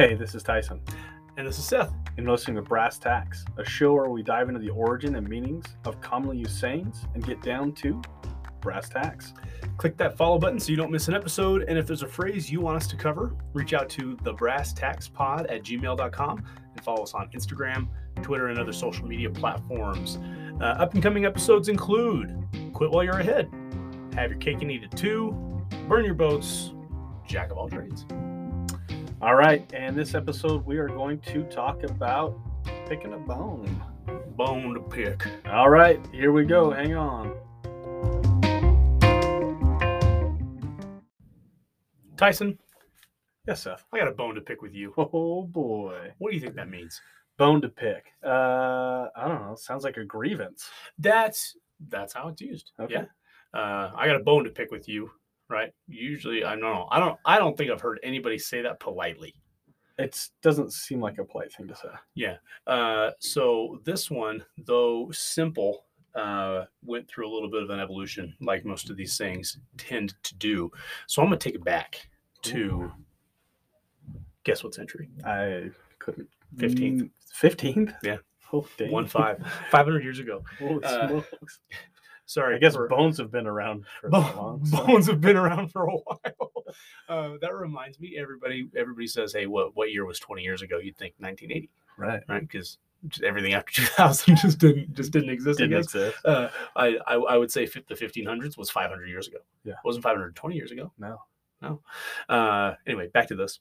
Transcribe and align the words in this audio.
Hey, 0.00 0.14
this 0.14 0.34
is 0.34 0.42
Tyson, 0.42 0.80
And 1.36 1.46
this 1.46 1.58
is 1.58 1.66
Seth. 1.66 1.92
and 2.16 2.24
you're 2.24 2.30
listening 2.32 2.56
to 2.56 2.62
Brass 2.62 2.98
Tacks, 2.98 3.44
a 3.58 3.64
show 3.66 3.92
where 3.92 4.08
we 4.08 4.22
dive 4.22 4.48
into 4.48 4.58
the 4.58 4.70
origin 4.70 5.14
and 5.16 5.28
meanings 5.28 5.66
of 5.84 6.00
commonly 6.00 6.38
used 6.38 6.58
sayings 6.58 7.04
and 7.12 7.22
get 7.22 7.42
down 7.42 7.72
to 7.72 8.00
brass 8.62 8.88
tacks. 8.88 9.34
Click 9.76 9.98
that 9.98 10.16
follow 10.16 10.38
button 10.38 10.58
so 10.58 10.70
you 10.70 10.76
don't 10.78 10.90
miss 10.90 11.08
an 11.08 11.14
episode. 11.14 11.64
And 11.68 11.76
if 11.76 11.86
there's 11.86 12.02
a 12.02 12.06
phrase 12.08 12.50
you 12.50 12.62
want 12.62 12.78
us 12.78 12.86
to 12.86 12.96
cover, 12.96 13.36
reach 13.52 13.74
out 13.74 13.90
to 13.90 14.16
the 14.22 14.32
brass 14.32 14.72
tacks 14.72 15.06
pod 15.06 15.48
at 15.48 15.64
gmail.com 15.64 16.44
and 16.74 16.82
follow 16.82 17.02
us 17.02 17.12
on 17.12 17.28
Instagram, 17.34 17.86
Twitter, 18.22 18.46
and 18.46 18.58
other 18.58 18.72
social 18.72 19.06
media 19.06 19.28
platforms. 19.28 20.18
Uh, 20.62 20.64
up 20.64 20.94
and 20.94 21.02
coming 21.02 21.26
episodes 21.26 21.68
include 21.68 22.42
Quit 22.72 22.90
While 22.90 23.04
You're 23.04 23.18
Ahead, 23.18 23.50
Have 24.14 24.30
Your 24.30 24.38
Cake 24.38 24.62
and 24.62 24.70
Eat 24.70 24.82
It 24.82 24.96
Too, 24.96 25.32
Burn 25.90 26.06
Your 26.06 26.14
Boats, 26.14 26.72
Jack 27.28 27.50
of 27.50 27.58
All 27.58 27.68
Trades. 27.68 28.06
All 29.20 29.34
right, 29.34 29.70
and 29.74 29.94
this 29.96 30.14
episode 30.14 30.64
we 30.64 30.78
are 30.78 30.88
going 30.88 31.18
to 31.20 31.42
talk 31.44 31.82
about 31.82 32.38
picking 32.86 33.12
a 33.12 33.18
bone. 33.18 33.82
Bone 34.36 34.72
to 34.74 34.80
pick. 34.80 35.26
All 35.46 35.68
right, 35.68 36.00
here 36.12 36.32
we 36.32 36.44
go. 36.44 36.70
Hang 36.70 36.94
on. 36.94 37.34
Tyson, 42.16 42.58
Yes, 43.46 43.62
Seth. 43.62 43.84
I 43.92 43.98
got 43.98 44.08
a 44.08 44.12
bone 44.12 44.34
to 44.34 44.40
pick 44.40 44.62
with 44.62 44.74
you. 44.74 44.92
Oh 44.98 45.42
boy, 45.44 46.12
What 46.18 46.30
do 46.30 46.36
you 46.36 46.40
think 46.42 46.54
that 46.56 46.68
means? 46.70 47.00
bone 47.38 47.60
to 47.62 47.68
pick. 47.70 48.04
Uh, 48.24 49.06
I 49.16 49.26
don't 49.26 49.40
know. 49.42 49.56
Sounds 49.58 49.82
like 49.82 49.96
a 49.96 50.04
grievance. 50.04 50.68
That's 50.98 51.56
that's 51.88 52.12
how 52.12 52.28
it's 52.28 52.40
used. 52.42 52.72
Okay. 52.78 52.94
Yeah. 52.94 53.04
Uh, 53.58 53.90
I 53.96 54.06
got 54.06 54.16
a 54.16 54.22
bone 54.24 54.44
to 54.44 54.50
pick 54.50 54.70
with 54.70 54.86
you, 54.88 55.10
right? 55.50 55.72
Usually, 55.88 56.44
I 56.44 56.50
don't 56.50 56.60
know. 56.60 56.88
I 56.90 56.98
don't. 57.00 57.18
I 57.24 57.38
don't 57.38 57.56
think 57.56 57.70
I've 57.70 57.80
heard 57.80 58.00
anybody 58.02 58.38
say 58.38 58.62
that 58.62 58.80
politely. 58.80 59.34
It 59.98 60.18
doesn't 60.40 60.72
seem 60.72 61.00
like 61.00 61.18
a 61.18 61.24
polite 61.24 61.52
thing 61.52 61.68
to 61.68 61.76
say. 61.76 61.88
Yeah. 62.14 62.36
Uh, 62.66 63.10
so 63.18 63.80
this 63.84 64.10
one, 64.10 64.42
though 64.56 65.10
simple, 65.10 65.84
uh, 66.14 66.64
went 66.82 67.06
through 67.06 67.28
a 67.28 67.32
little 67.32 67.50
bit 67.50 67.62
of 67.62 67.68
an 67.68 67.80
evolution, 67.80 68.34
like 68.40 68.64
most 68.64 68.88
of 68.88 68.96
these 68.96 69.18
things 69.18 69.58
tend 69.76 70.14
to 70.22 70.34
do. 70.36 70.70
So 71.06 71.20
I'm 71.20 71.26
gonna 71.26 71.36
take 71.36 71.54
it 71.54 71.64
back 71.64 72.08
to 72.42 72.90
guess 74.44 74.64
what 74.64 74.74
century? 74.74 75.10
I 75.24 75.70
couldn't. 75.98 76.28
15th. 76.56 77.10
Fifteenth. 77.32 77.92
Yeah. 78.02 78.16
Oh, 78.52 78.66
dang. 78.76 78.90
One 78.90 79.06
five, 79.06 79.38
five 79.70 79.86
hundred 79.86 80.02
years 80.02 80.18
ago. 80.18 80.42
Uh, 80.82 81.08
smokes. 81.08 81.60
Sorry, 82.30 82.54
I 82.54 82.58
guess 82.58 82.76
for- 82.76 82.86
bones 82.86 83.18
have 83.18 83.32
been 83.32 83.48
around 83.48 83.86
for 84.00 84.08
Bo- 84.08 84.18
long. 84.20 84.64
so- 84.70 84.86
bones 84.86 85.06
have 85.08 85.20
been 85.20 85.36
around 85.36 85.72
for 85.72 85.82
a 85.82 85.90
while. 85.96 86.64
Uh, 87.08 87.30
that 87.40 87.52
reminds 87.54 87.98
me, 87.98 88.16
everybody 88.16 88.68
everybody 88.76 89.08
says, 89.08 89.32
"Hey, 89.32 89.46
what 89.46 89.74
what 89.74 89.90
year 89.90 90.04
was 90.06 90.20
20 90.20 90.42
years 90.42 90.62
ago?" 90.62 90.78
You'd 90.78 90.96
think 90.96 91.14
1980, 91.18 91.68
Right. 91.98 92.22
right? 92.28 92.40
Because 92.40 92.78
everything 93.24 93.54
after 93.54 93.72
2000 93.82 94.36
just 94.36 94.58
didn't 94.58 94.94
just 94.94 95.10
didn't 95.10 95.30
exist. 95.30 95.60
I 95.60 95.64
Didn't 95.64 95.78
guess. 95.78 95.86
exist. 95.86 96.16
Uh, 96.24 96.48
I, 96.76 96.98
I 97.06 97.14
I 97.16 97.36
would 97.36 97.50
say 97.50 97.66
the 97.66 97.94
1500s 97.94 98.56
was 98.56 98.70
500 98.70 99.08
years 99.08 99.26
ago. 99.26 99.38
Yeah. 99.64 99.72
it 99.72 99.78
wasn't 99.84 100.04
520 100.04 100.54
years 100.54 100.70
ago. 100.70 100.92
No. 100.98 101.18
Uh, 102.28 102.74
anyway, 102.86 103.08
back 103.08 103.26
to 103.28 103.34
this. 103.34 103.58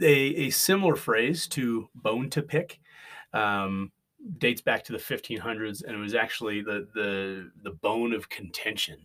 A, 0.00 0.06
a 0.46 0.50
similar 0.50 0.94
phrase 0.96 1.46
to 1.48 1.88
bone 1.94 2.28
to 2.30 2.42
pick 2.42 2.78
um, 3.32 3.90
dates 4.38 4.60
back 4.60 4.84
to 4.84 4.92
the 4.92 4.98
1500s, 4.98 5.82
and 5.84 5.94
it 5.96 5.98
was 5.98 6.14
actually 6.14 6.62
the 6.62 6.86
the 6.94 7.50
the 7.62 7.70
bone 7.70 8.12
of 8.12 8.28
contention. 8.28 8.98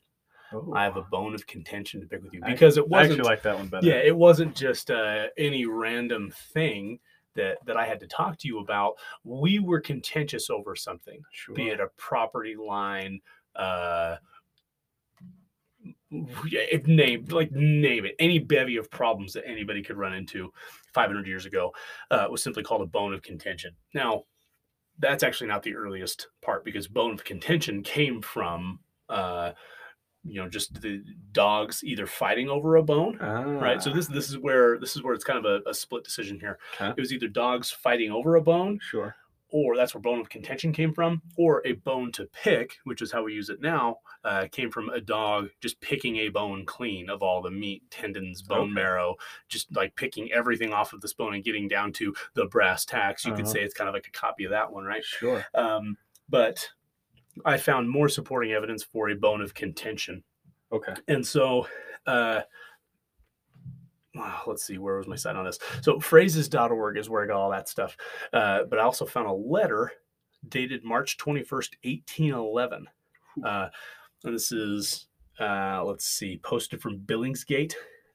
Oh, 0.54 0.74
I 0.74 0.84
have 0.84 0.96
a 0.96 1.02
bone 1.02 1.36
of 1.36 1.46
contention 1.46 2.00
to 2.00 2.08
pick 2.08 2.24
with 2.24 2.34
you 2.34 2.40
I- 2.44 2.52
because 2.52 2.78
it 2.78 2.88
wasn't. 2.88 3.14
actually 3.20 3.30
like 3.30 3.44
that 3.44 3.58
one 3.58 3.68
better. 3.68 3.86
yeah, 3.86 3.96
it 3.96 4.16
wasn't 4.16 4.56
just 4.56 4.90
uh, 4.92 5.28
any 5.38 5.66
random 5.66 6.32
thing 6.54 7.00
that 7.36 7.58
that 7.66 7.78
I 7.78 7.86
had 7.86 8.00
to 8.02 8.08
talk 8.08 8.38
to 8.40 8.48
you 8.48 8.60
about. 8.60 8.96
We 9.24 9.60
were 9.60 9.82
contentious 9.82 10.50
over 10.50 10.76
something 10.76 11.22
sure. 11.32 11.56
be 11.56 11.70
it 11.70 11.80
a 11.80 11.88
property 11.98 12.56
line, 12.56 13.20
uh, 13.56 14.18
name 16.10 17.26
like 17.30 17.52
name 17.52 18.06
it, 18.06 18.16
any 18.20 18.40
bevy 18.40 18.78
of 18.78 18.90
problems 18.90 19.34
that 19.34 19.46
anybody 19.46 19.84
could 19.84 19.98
run 19.98 20.14
into 20.14 20.52
500 20.94 21.28
years 21.28 21.46
ago 21.46 21.74
uh, 22.12 22.28
was 22.30 22.42
simply 22.42 22.64
called 22.64 22.82
a 22.82 22.86
bone 22.86 23.14
of 23.14 23.22
contention. 23.22 23.76
Now, 23.94 24.24
that's 25.00 25.24
actually 25.24 25.48
not 25.48 25.64
the 25.64 25.76
earliest 25.76 26.28
part 26.42 26.66
because 26.66 26.88
bone 26.88 27.12
of 27.14 27.24
contention 27.24 27.84
came 27.84 28.22
from, 28.22 28.80
uh, 29.10 29.52
you 30.24 30.42
know, 30.42 30.50
just 30.50 30.82
the 30.82 31.04
dogs 31.32 31.84
either 31.84 32.06
fighting 32.06 32.50
over 32.50 32.76
a 32.76 32.84
bone 32.84 33.18
right? 33.62 33.82
So 33.82 33.92
Ah, 33.92 33.94
this 33.94 34.08
this 34.08 34.30
is 34.30 34.38
where 34.38 34.78
this 34.80 34.96
is 34.96 35.04
where 35.04 35.14
it's 35.14 35.24
kind 35.24 35.44
of 35.44 35.46
a, 35.46 35.70
a 35.70 35.74
split 35.74 36.04
decision 36.04 36.40
here. 36.40 36.58
It 36.98 37.00
was 37.00 37.14
either 37.14 37.28
dogs 37.28 37.72
fighting 37.72 38.12
over 38.12 38.36
a 38.36 38.42
bone 38.42 38.80
sure. 38.82 39.16
Or 39.50 39.76
that's 39.78 39.94
where 39.96 40.02
bone 40.02 40.20
of 40.20 40.30
contention 40.30 40.74
came 40.74 40.94
from, 40.94 41.22
or 41.38 41.62
a 41.66 41.74
bone 41.74 42.12
to 42.12 42.26
pick, 42.34 42.78
which 42.84 43.02
is 43.02 43.12
how 43.12 43.24
we 43.24 43.34
use 43.34 43.50
it 43.50 43.62
now, 43.62 43.98
uh, 44.24 44.46
came 44.52 44.70
from 44.70 44.90
a 44.90 45.00
dog 45.00 45.50
just 45.62 45.80
picking 45.80 46.18
a 46.18 46.30
bone 46.30 46.66
clean 46.66 47.10
of 47.10 47.24
all 47.24 47.42
the 47.42 47.50
meat, 47.52 47.82
tendons, 47.90 48.42
bone 48.42 48.64
Okay. 48.66 48.72
marrow, 48.74 49.16
just 49.48 49.74
like 49.76 49.96
picking 49.96 50.32
everything 50.34 50.74
off 50.74 50.92
of 50.94 51.02
this 51.02 51.14
bone 51.14 51.34
and 51.34 51.44
getting 51.44 51.68
down 51.68 51.94
to 51.94 52.14
the 52.34 52.46
brass 52.46 52.84
tacks. 52.86 53.26
You 53.26 53.34
could 53.34 53.46
Uh-huh. 53.46 53.54
say 53.54 53.62
it's 53.64 53.74
kind 53.74 53.88
of 53.88 53.94
like 53.94 54.08
a 54.08 54.12
copy 54.12 54.44
of 54.44 54.52
that 54.52 54.72
one, 54.72 54.84
right? 54.84 55.04
Sure. 55.04 55.46
Um, 55.56 55.98
but 56.28 56.70
I 57.46 57.58
found 57.58 57.90
more 57.90 58.10
supporting 58.10 58.52
evidence 58.52 58.84
for 58.84 59.10
a 59.10 59.16
bone 59.16 59.42
of 59.42 59.54
contention. 59.54 60.24
Okay. 60.72 60.94
And 61.08 61.26
so, 61.26 61.68
uh, 62.06 62.42
let's 64.48 64.64
see, 64.64 64.78
where 64.78 64.98
was 64.98 65.08
my 65.08 65.16
site 65.16 65.36
on 65.36 65.46
this? 65.46 65.60
So, 65.82 66.00
phrases.org 66.00 66.98
is 66.98 67.10
where 67.10 67.24
I 67.24 67.28
got 67.28 67.38
all 67.38 67.52
that 67.52 67.70
stuff. 67.70 67.96
Uh, 68.34 68.64
but 68.70 68.80
I 68.80 68.84
also 68.84 69.06
found 69.06 69.28
a 69.28 69.34
letter 69.34 69.92
dated 70.50 70.84
March 70.84 71.18
21st, 71.18 71.76
1811. 71.84 72.88
Uh, 73.46 73.68
and 74.24 74.36
this 74.36 74.52
is, 74.52 75.08
uh, 75.40 75.84
let's 75.84 76.06
see, 76.06 76.40
posted 76.44 76.82
from 76.82 77.00
Billingsgate 77.00 77.74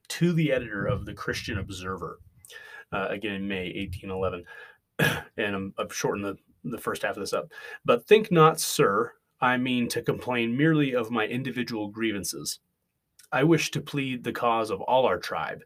to 0.09 0.33
the 0.33 0.53
editor 0.53 0.87
of 0.87 1.07
the 1.07 1.15
Christian 1.15 1.59
Observer, 1.59 2.19
uh, 2.93 3.07
again 3.09 3.35
in 3.35 3.49
May 3.49 3.73
1811. 3.75 4.45
and 5.37 5.57
I'm, 5.57 5.75
I've 5.79 5.95
shortened 5.95 6.25
the, 6.25 6.37
the 6.65 6.79
first 6.79 7.03
half 7.03 7.17
of 7.17 7.21
this 7.21 7.33
up. 7.33 7.51
But 7.85 8.07
think 8.07 8.31
not, 8.31 8.61
sir, 8.61 9.13
I 9.41 9.57
mean 9.57 9.89
to 9.89 10.03
complain 10.03 10.57
merely 10.57 10.95
of 10.95 11.11
my 11.11 11.27
individual 11.27 11.89
grievances. 11.89 12.61
I 13.33 13.45
wish 13.45 13.71
to 13.73 13.81
plead 13.81 14.23
the 14.23 14.33
cause 14.33 14.71
of 14.71 14.81
all 14.83 15.07
our 15.07 15.19
tribe. 15.19 15.63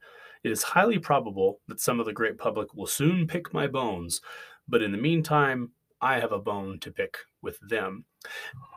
It 0.46 0.52
is 0.52 0.62
highly 0.62 1.00
probable 1.00 1.60
that 1.66 1.80
some 1.80 1.98
of 1.98 2.06
the 2.06 2.12
great 2.12 2.38
public 2.38 2.72
will 2.72 2.86
soon 2.86 3.26
pick 3.26 3.52
my 3.52 3.66
bones, 3.66 4.20
but 4.68 4.80
in 4.80 4.92
the 4.92 4.96
meantime, 4.96 5.72
I 6.00 6.20
have 6.20 6.30
a 6.30 6.38
bone 6.38 6.78
to 6.82 6.92
pick 6.92 7.16
with 7.42 7.58
them. 7.68 8.04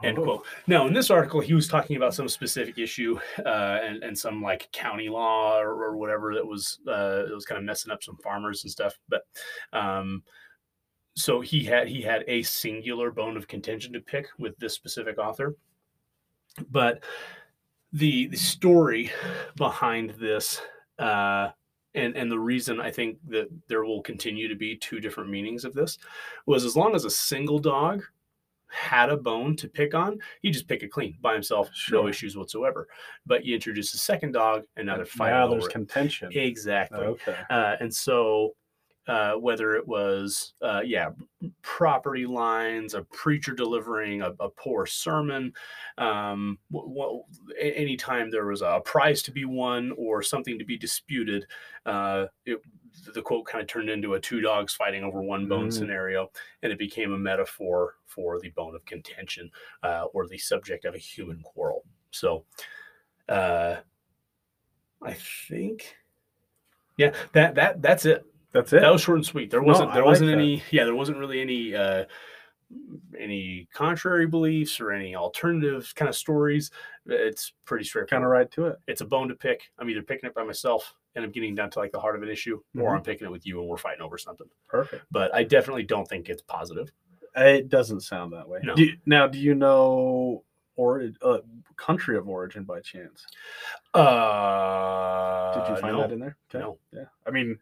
End 0.03 0.17
Oh, 0.17 0.23
quote. 0.23 0.47
Now, 0.65 0.87
in 0.87 0.93
this 0.93 1.11
article, 1.11 1.39
he 1.39 1.53
was 1.53 1.67
talking 1.67 1.95
about 1.95 2.15
some 2.15 2.27
specific 2.27 2.79
issue 2.79 3.19
uh, 3.45 3.77
and, 3.83 4.01
and 4.01 4.17
some 4.17 4.41
like 4.41 4.71
county 4.71 5.09
law 5.09 5.59
or, 5.59 5.83
or 5.83 5.95
whatever 5.95 6.33
that 6.33 6.47
was 6.47 6.79
uh, 6.87 7.25
it 7.29 7.35
was 7.35 7.45
kind 7.45 7.59
of 7.59 7.65
messing 7.65 7.91
up 7.91 8.01
some 8.01 8.17
farmers 8.23 8.63
and 8.63 8.71
stuff. 8.71 8.97
But 9.07 9.21
um, 9.71 10.23
so 11.15 11.39
he 11.39 11.63
had 11.63 11.87
he 11.87 12.01
had 12.01 12.23
a 12.27 12.41
singular 12.41 13.11
bone 13.11 13.37
of 13.37 13.47
contention 13.47 13.93
to 13.93 13.99
pick 13.99 14.25
with 14.39 14.57
this 14.57 14.73
specific 14.73 15.19
author. 15.19 15.55
But 16.71 17.03
the 17.93 18.25
the 18.25 18.37
story 18.37 19.11
behind 19.55 20.15
this 20.19 20.59
uh, 20.97 21.49
and 21.95 22.15
and 22.15 22.31
the 22.31 22.39
reason 22.39 22.79
I 22.79 22.91
think 22.91 23.17
that 23.29 23.49
there 23.67 23.83
will 23.83 24.01
continue 24.01 24.47
to 24.47 24.55
be 24.55 24.75
two 24.75 24.99
different 24.99 25.29
meanings 25.29 25.65
of 25.65 25.73
this 25.73 25.97
was 26.45 26.65
as 26.65 26.75
long 26.75 26.95
as 26.95 27.05
a 27.05 27.09
single 27.09 27.59
dog 27.59 28.03
had 28.69 29.09
a 29.09 29.17
bone 29.17 29.55
to 29.55 29.67
pick 29.67 29.95
on, 29.95 30.19
he 30.41 30.51
just 30.51 30.67
pick 30.67 30.83
it 30.83 30.89
clean 30.89 31.17
by 31.21 31.33
himself, 31.33 31.69
no 31.91 32.07
issues 32.07 32.37
whatsoever. 32.37 32.87
But 33.25 33.43
you 33.43 33.55
introduce 33.55 33.93
a 33.93 33.97
second 33.97 34.33
dog, 34.33 34.63
and 34.77 34.85
now 34.85 34.95
they're 34.95 35.05
fighting 35.05 35.39
now 35.39 35.47
there's 35.47 35.65
it. 35.65 35.71
contention. 35.71 36.29
Exactly. 36.31 36.99
Okay. 36.99 37.35
Uh, 37.49 37.75
and 37.79 37.93
so, 37.93 38.55
uh, 39.09 39.33
whether 39.33 39.75
it 39.75 39.87
was, 39.87 40.53
uh, 40.61 40.81
yeah, 40.85 41.09
property 41.63 42.25
lines, 42.27 42.93
a 42.93 43.01
preacher 43.11 43.53
delivering 43.53 44.21
a, 44.21 44.31
a 44.39 44.49
poor 44.49 44.85
sermon, 44.85 45.51
um, 45.97 46.59
w- 46.71 47.23
anytime 47.59 48.29
there 48.29 48.45
was 48.45 48.61
a 48.61 48.79
prize 48.85 49.23
to 49.23 49.31
be 49.31 49.45
won 49.45 49.91
or 49.97 50.21
something 50.21 50.59
to 50.59 50.65
be 50.65 50.77
disputed, 50.77 51.45
uh, 51.85 52.27
it, 52.45 52.61
the 53.13 53.21
quote 53.21 53.45
kind 53.45 53.61
of 53.61 53.67
turned 53.67 53.89
into 53.89 54.13
a 54.13 54.19
two 54.19 54.41
dogs 54.41 54.73
fighting 54.75 55.03
over 55.03 55.21
one 55.21 55.47
bone 55.47 55.69
Mm. 55.69 55.73
scenario, 55.73 56.29
and 56.61 56.71
it 56.71 56.77
became 56.77 57.13
a 57.13 57.17
metaphor 57.17 57.95
for 58.05 58.39
the 58.39 58.49
bone 58.49 58.75
of 58.75 58.85
contention 58.85 59.49
uh, 59.83 60.05
or 60.13 60.27
the 60.27 60.37
subject 60.37 60.85
of 60.85 60.93
a 60.93 60.99
human 60.99 61.41
quarrel. 61.41 61.83
So, 62.11 62.45
uh, 63.27 63.77
I 65.01 65.13
think, 65.47 65.95
yeah, 66.97 67.13
that 67.33 67.55
that 67.55 67.81
that's 67.81 68.05
it. 68.05 68.25
That's 68.51 68.73
it. 68.73 68.81
That 68.81 68.91
was 68.91 69.01
short 69.01 69.17
and 69.19 69.25
sweet. 69.25 69.51
There 69.51 69.61
wasn't 69.61 69.91
I 69.91 69.93
there 69.95 70.03
like 70.03 70.09
wasn't 70.09 70.27
that. 70.31 70.37
any 70.37 70.63
yeah 70.71 70.83
there 70.85 70.95
wasn't 70.95 71.17
really 71.19 71.41
any 71.41 71.75
uh, 71.75 72.05
any 73.19 73.67
contrary 73.73 74.27
beliefs 74.27 74.79
or 74.79 74.91
any 74.91 75.15
alternative 75.15 75.91
kind 75.95 76.09
of 76.09 76.15
stories. 76.15 76.71
It's 77.05 77.53
pretty 77.65 77.83
straightforward. 77.85 78.09
kind 78.09 78.23
of 78.23 78.29
right 78.29 78.51
to 78.51 78.67
it. 78.67 78.79
It's 78.87 79.01
a 79.01 79.05
bone 79.05 79.27
to 79.29 79.35
pick. 79.35 79.71
I'm 79.79 79.89
either 79.89 80.01
picking 80.03 80.27
it 80.29 80.35
by 80.35 80.43
myself 80.43 80.93
and 81.15 81.25
I'm 81.25 81.31
getting 81.31 81.55
down 81.55 81.71
to 81.71 81.79
like 81.79 81.91
the 81.91 81.99
heart 81.99 82.15
of 82.15 82.21
an 82.23 82.29
issue, 82.29 82.61
or 82.77 82.95
I'm 82.95 83.01
picking 83.01 83.25
it 83.25 83.31
with 83.31 83.45
you 83.45 83.59
and 83.59 83.67
we're 83.67 83.77
fighting 83.77 84.01
over 84.03 84.17
something. 84.19 84.47
Perfect. 84.67 85.03
But 85.11 85.33
I 85.33 85.43
definitely 85.43 85.81
don't 85.83 86.07
think 86.07 86.29
it's 86.29 86.43
positive. 86.43 86.91
It 87.35 87.69
doesn't 87.69 88.01
sound 88.01 88.31
that 88.33 88.47
way. 88.47 88.59
No. 88.63 88.75
Do 88.75 88.83
you- 88.83 88.97
now, 89.07 89.25
do 89.27 89.39
you 89.39 89.55
know 89.55 90.43
or 90.75 91.09
uh, 91.23 91.39
country 91.75 92.17
of 92.17 92.29
origin 92.29 92.63
by 92.63 92.79
chance? 92.81 93.25
Uh, 93.93 95.53
Did 95.53 95.69
you 95.75 95.81
find 95.81 95.95
no. 95.95 96.01
that 96.01 96.11
in 96.13 96.19
there? 96.19 96.37
No. 96.53 96.77
Yeah. 96.93 97.05
I 97.27 97.31
mean, 97.31 97.57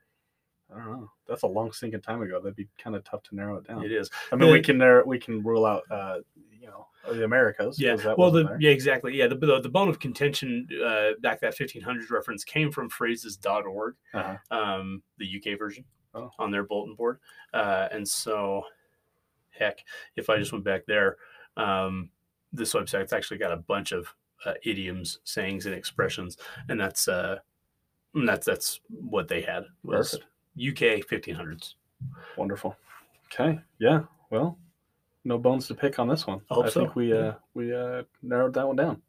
I 0.77 0.85
don't 0.85 0.91
know. 1.01 1.11
That's 1.27 1.43
a 1.43 1.47
long 1.47 1.71
sinking 1.71 2.01
time 2.01 2.21
ago. 2.21 2.39
That'd 2.39 2.55
be 2.55 2.67
kind 2.77 2.95
of 2.95 3.03
tough 3.03 3.23
to 3.23 3.35
narrow 3.35 3.57
it 3.57 3.67
down. 3.67 3.83
It 3.83 3.91
is. 3.91 4.09
I 4.31 4.35
mean, 4.35 4.51
we 4.51 4.61
can 4.61 4.77
narrow, 4.77 5.03
we 5.05 5.17
can 5.19 5.41
rule 5.43 5.65
out, 5.65 5.83
uh, 5.89 6.19
you 6.59 6.67
know, 6.67 6.87
the 7.11 7.23
Americas. 7.23 7.79
Yeah. 7.79 7.95
Well, 8.17 8.31
the 8.31 8.43
there. 8.43 8.57
yeah, 8.59 8.69
exactly. 8.71 9.15
Yeah. 9.15 9.27
The, 9.27 9.35
the, 9.35 9.59
the 9.61 9.69
bone 9.69 9.89
of 9.89 9.99
contention 9.99 10.67
uh, 10.85 11.11
back 11.21 11.39
that 11.41 11.57
1500s 11.57 12.09
reference 12.11 12.43
came 12.43 12.71
from 12.71 12.89
phrases.org, 12.89 13.95
Uh-huh. 14.13 14.37
um, 14.51 15.01
the 15.17 15.25
UK 15.25 15.57
version 15.57 15.83
Oh. 16.13 16.31
on 16.39 16.51
their 16.51 16.63
bulletin 16.63 16.95
board. 16.95 17.19
Uh, 17.53 17.87
and 17.91 18.07
so, 18.07 18.63
heck, 19.51 19.83
if 20.15 20.29
I 20.29 20.37
just 20.37 20.51
went 20.51 20.63
back 20.63 20.85
there, 20.85 21.17
um, 21.57 22.09
this 22.53 22.73
website's 22.73 23.13
actually 23.13 23.37
got 23.37 23.51
a 23.51 23.57
bunch 23.57 23.91
of 23.91 24.13
uh, 24.45 24.53
idioms, 24.63 25.19
sayings, 25.25 25.65
and 25.65 25.75
expressions, 25.75 26.37
and 26.69 26.79
that's 26.79 27.07
uh, 27.07 27.37
that's 28.25 28.45
that's 28.45 28.79
what 28.89 29.27
they 29.27 29.41
had 29.41 29.63
was 29.83 30.11
Perfect. 30.11 30.29
UK 30.57 31.05
1500s. 31.07 31.75
Wonderful. 32.35 32.75
Okay. 33.31 33.59
Yeah. 33.79 34.01
Well, 34.29 34.57
no 35.23 35.37
bones 35.37 35.67
to 35.67 35.75
pick 35.75 35.99
on 35.99 36.07
this 36.07 36.25
one. 36.27 36.41
I 36.51 36.59
I 36.61 36.69
think 36.69 36.95
we 36.95 37.13
Yeah. 37.13 37.17
uh 37.19 37.35
we 37.53 37.73
uh 37.75 38.03
narrowed 38.21 38.53
that 38.55 38.67
one 38.67 38.75
down. 38.75 39.01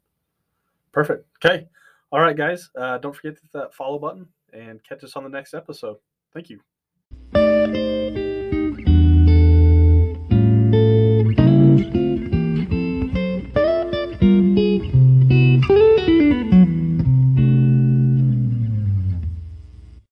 Perfect. 0.91 1.25
Okay. 1.43 1.67
All 2.11 2.19
right, 2.21 2.35
guys. 2.35 2.69
Uh 2.75 2.97
don't 2.97 3.15
forget 3.15 3.35
to 3.35 3.41
hit 3.41 3.51
that 3.53 3.73
follow 3.73 3.99
button 3.99 4.27
and 4.53 4.83
catch 4.83 5.03
us 5.03 5.15
on 5.15 5.23
the 5.23 5.29
next 5.29 5.53
episode. 5.53 5.97
Thank 6.33 6.49
you. 6.49 6.59